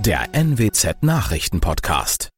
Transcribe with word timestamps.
Der 0.00 0.28
NWZ 0.32 1.02
Nachrichtenpodcast. 1.02 2.28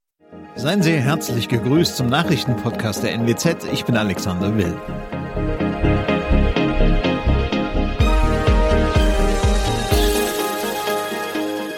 Seien 0.57 0.83
Sie 0.83 0.96
herzlich 0.96 1.46
gegrüßt 1.46 1.95
zum 1.95 2.09
Nachrichtenpodcast 2.09 3.03
der 3.03 3.12
NWZ. 3.12 3.67
Ich 3.71 3.85
bin 3.85 3.98
Alexander 3.98 4.56
Will. 4.56 4.75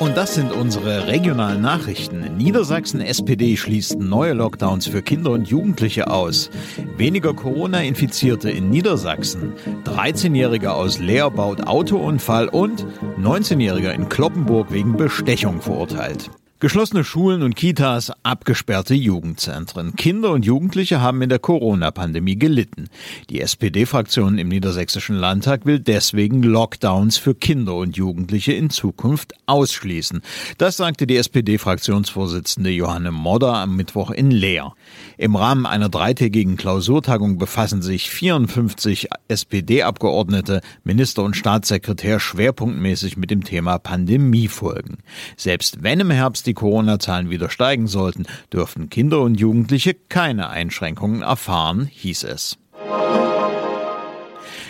Und 0.02 0.16
das 0.16 0.34
sind 0.34 0.50
unsere 0.50 1.06
regionalen 1.06 1.62
Nachrichten. 1.62 2.36
Niedersachsen 2.36 3.00
SPD 3.00 3.56
schließt 3.56 4.00
neue 4.00 4.32
Lockdowns 4.32 4.88
für 4.88 5.00
Kinder 5.00 5.30
und 5.30 5.46
Jugendliche 5.46 6.10
aus. 6.10 6.50
Weniger 6.96 7.34
Corona-Infizierte 7.34 8.50
in 8.50 8.68
Niedersachsen. 8.68 9.52
13-Jähriger 9.84 10.70
aus 10.70 10.98
Leer 10.98 11.30
baut 11.30 11.68
Autounfall 11.68 12.48
und 12.48 12.84
19-Jähriger 13.20 13.92
in 13.92 14.08
Kloppenburg 14.08 14.72
wegen 14.72 14.96
Bestechung 14.96 15.60
verurteilt. 15.60 16.32
Geschlossene 16.62 17.02
Schulen 17.02 17.42
und 17.42 17.56
Kitas, 17.56 18.12
abgesperrte 18.22 18.94
Jugendzentren. 18.94 19.96
Kinder 19.96 20.30
und 20.30 20.44
Jugendliche 20.44 21.00
haben 21.00 21.20
in 21.20 21.28
der 21.28 21.40
Corona-Pandemie 21.40 22.36
gelitten. 22.36 22.88
Die 23.30 23.40
SPD-Fraktion 23.40 24.38
im 24.38 24.46
Niedersächsischen 24.46 25.16
Landtag 25.16 25.66
will 25.66 25.80
deswegen 25.80 26.40
Lockdowns 26.44 27.18
für 27.18 27.34
Kinder 27.34 27.74
und 27.74 27.96
Jugendliche 27.96 28.52
in 28.52 28.70
Zukunft 28.70 29.34
ausschließen. 29.46 30.22
Das 30.56 30.76
sagte 30.76 31.08
die 31.08 31.16
SPD-Fraktionsvorsitzende 31.16 32.70
Johanne 32.70 33.10
Modder 33.10 33.54
am 33.54 33.74
Mittwoch 33.74 34.12
in 34.12 34.30
Leer. 34.30 34.72
Im 35.18 35.34
Rahmen 35.34 35.66
einer 35.66 35.88
dreitägigen 35.88 36.56
Klausurtagung 36.56 37.38
befassen 37.38 37.82
sich 37.82 38.08
54 38.08 39.08
SPD-Abgeordnete, 39.26 40.60
Minister 40.84 41.24
und 41.24 41.36
Staatssekretär 41.36 42.20
schwerpunktmäßig 42.20 43.16
mit 43.16 43.32
dem 43.32 43.42
Thema 43.42 43.78
Pandemiefolgen. 43.80 44.98
Selbst 45.36 45.82
wenn 45.82 45.98
im 45.98 46.12
Herbst 46.12 46.46
die 46.46 46.51
die 46.52 46.54
Corona-Zahlen 46.54 47.30
wieder 47.30 47.48
steigen 47.48 47.86
sollten, 47.86 48.26
dürften 48.52 48.90
Kinder 48.90 49.22
und 49.22 49.40
Jugendliche 49.40 49.94
keine 50.10 50.50
Einschränkungen 50.50 51.22
erfahren, 51.22 51.88
hieß 51.90 52.24
es. 52.24 52.58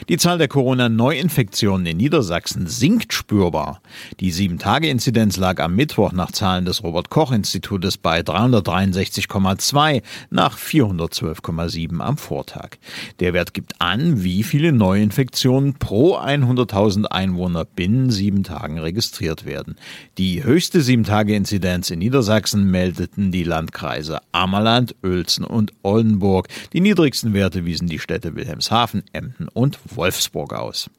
Die 0.08 0.16
Zahl 0.16 0.38
der 0.38 0.48
Corona-Neuinfektionen 0.48 1.86
in 1.86 1.96
Niedersachsen 1.98 2.66
sinkt 2.66 3.12
spürbar. 3.12 3.80
Die 4.18 4.32
7-Tage-Inzidenz 4.32 5.36
lag 5.36 5.60
am 5.60 5.76
Mittwoch 5.76 6.10
nach 6.10 6.32
Zahlen 6.32 6.64
des 6.64 6.82
Robert-Koch-Institutes 6.82 7.98
bei 7.98 8.20
363,2 8.20 10.02
nach 10.30 10.58
412,7 10.58 12.00
am 12.00 12.16
Vortag. 12.16 12.78
Der 13.20 13.32
Wert 13.32 13.54
gibt 13.54 13.80
an, 13.80 14.24
wie 14.24 14.42
viele 14.42 14.72
Neuinfektionen 14.72 15.74
pro 15.74 16.16
100.000 16.16 17.04
Einwohner 17.04 17.64
binnen 17.64 18.10
sieben 18.10 18.42
Tagen 18.42 18.78
registriert 18.80 19.44
werden. 19.44 19.76
Die 20.18 20.42
höchste 20.42 20.80
7-Tage-Inzidenz 20.80 21.90
in 21.90 22.00
Niedersachsen 22.00 22.68
meldeten 22.68 23.30
die 23.30 23.44
Landkreise 23.44 24.18
Ammerland, 24.32 24.96
Uelzen 25.04 25.44
und 25.44 25.72
Oldenburg. 25.82 26.48
Die 26.72 26.80
niedrigsten 26.80 27.34
Werte 27.34 27.64
wiesen 27.64 27.86
die 27.86 28.00
Städte 28.00 28.34
Wilhelmshaven, 28.34 29.04
Emden 29.12 29.46
und 29.48 29.78
Wolfsburg 29.96 30.52
aus. 30.52 30.90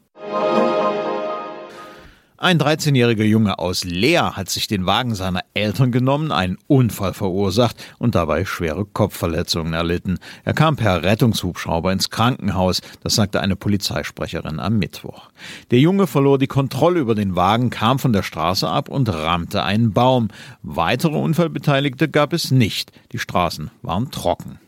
Ein 2.44 2.60
13-jähriger 2.60 3.24
Junge 3.24 3.58
aus 3.58 3.86
Leer 3.86 4.36
hat 4.36 4.50
sich 4.50 4.68
den 4.68 4.86
Wagen 4.86 5.16
seiner 5.16 5.46
Eltern 5.54 5.94
genommen, 5.94 6.34
einen 6.34 6.58
Unfall 6.68 7.14
verursacht 7.14 7.78
und 8.00 8.16
dabei 8.16 8.44
schwere 8.44 8.84
Kopfverletzungen 8.84 9.72
erlitten. 9.72 10.20
Er 10.44 10.52
kam 10.52 10.76
per 10.76 11.04
Rettungshubschrauber 11.04 11.94
ins 11.94 12.10
Krankenhaus, 12.10 12.82
das 13.02 13.16
sagte 13.16 13.40
eine 13.40 13.56
Polizeisprecherin 13.56 14.60
am 14.60 14.78
Mittwoch. 14.78 15.30
Der 15.72 15.80
Junge 15.80 16.06
verlor 16.06 16.38
die 16.38 16.48
Kontrolle 16.48 17.00
über 17.00 17.16
den 17.16 17.38
Wagen, 17.38 17.70
kam 17.70 17.98
von 17.98 18.12
der 18.12 18.24
Straße 18.24 18.68
ab 18.68 18.90
und 18.90 19.08
rammte 19.08 19.64
einen 19.64 19.94
Baum. 19.94 20.28
Weitere 20.64 21.16
Unfallbeteiligte 21.16 22.10
gab 22.10 22.34
es 22.34 22.52
nicht. 22.52 22.92
Die 23.14 23.20
Straßen 23.20 23.72
waren 23.84 24.12
trocken. 24.12 24.60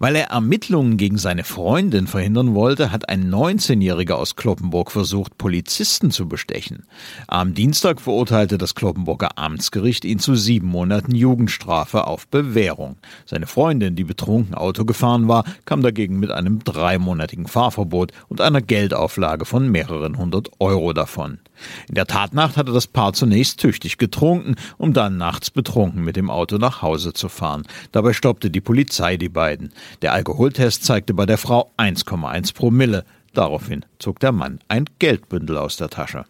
Weil 0.00 0.14
er 0.14 0.26
Ermittlungen 0.26 0.96
gegen 0.96 1.18
seine 1.18 1.42
Freundin 1.42 2.06
verhindern 2.06 2.54
wollte, 2.54 2.92
hat 2.92 3.08
ein 3.08 3.34
19-Jähriger 3.34 4.12
aus 4.12 4.36
Kloppenburg 4.36 4.92
versucht, 4.92 5.36
Polizisten 5.38 6.12
zu 6.12 6.28
bestechen. 6.28 6.86
Am 7.26 7.52
Dienstag 7.52 8.00
verurteilte 8.00 8.58
das 8.58 8.76
Kloppenburger 8.76 9.36
Amtsgericht 9.36 10.04
ihn 10.04 10.20
zu 10.20 10.36
sieben 10.36 10.68
Monaten 10.68 11.16
Jugendstrafe 11.16 12.06
auf 12.06 12.28
Bewährung. 12.28 12.96
Seine 13.26 13.48
Freundin, 13.48 13.96
die 13.96 14.04
betrunken 14.04 14.54
Auto 14.54 14.84
gefahren 14.84 15.26
war, 15.26 15.44
kam 15.64 15.82
dagegen 15.82 16.20
mit 16.20 16.30
einem 16.30 16.62
dreimonatigen 16.62 17.48
Fahrverbot 17.48 18.12
und 18.28 18.40
einer 18.40 18.62
Geldauflage 18.62 19.46
von 19.46 19.68
mehreren 19.68 20.16
hundert 20.16 20.48
Euro 20.60 20.92
davon. 20.92 21.40
In 21.88 21.96
der 21.96 22.06
Tatnacht 22.06 22.56
hatte 22.56 22.72
das 22.72 22.86
Paar 22.86 23.14
zunächst 23.14 23.58
tüchtig 23.58 23.98
getrunken, 23.98 24.54
um 24.76 24.92
dann 24.92 25.16
nachts 25.16 25.50
betrunken 25.50 26.04
mit 26.04 26.14
dem 26.14 26.30
Auto 26.30 26.58
nach 26.58 26.82
Hause 26.82 27.12
zu 27.12 27.28
fahren. 27.28 27.64
Dabei 27.90 28.12
stoppte 28.12 28.50
die 28.50 28.60
Polizei 28.60 29.16
die 29.16 29.28
beiden. 29.28 29.72
Der 30.02 30.12
Alkoholtest 30.12 30.84
zeigte 30.84 31.14
bei 31.14 31.26
der 31.26 31.38
Frau 31.38 31.72
1,1 31.76 32.54
Promille. 32.54 33.04
Daraufhin 33.34 33.84
zog 33.98 34.20
der 34.20 34.32
Mann 34.32 34.60
ein 34.68 34.86
Geldbündel 34.98 35.58
aus 35.58 35.76
der 35.76 35.88
Tasche. 35.90 36.24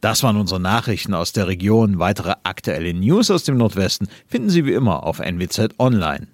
Das 0.00 0.22
waren 0.24 0.36
unsere 0.36 0.58
Nachrichten 0.58 1.14
aus 1.14 1.32
der 1.32 1.46
Region. 1.46 2.00
Weitere 2.00 2.34
aktuelle 2.42 2.92
News 2.92 3.30
aus 3.30 3.44
dem 3.44 3.56
Nordwesten 3.56 4.08
finden 4.26 4.50
Sie 4.50 4.66
wie 4.66 4.72
immer 4.72 5.04
auf 5.04 5.20
NWZ 5.20 5.78
Online. 5.78 6.26